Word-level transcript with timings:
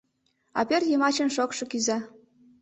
А 0.59 0.61
пӧрт 0.69 0.85
йымачын 0.91 1.29
шокшо 1.35 1.63
кӱза. 1.71 1.97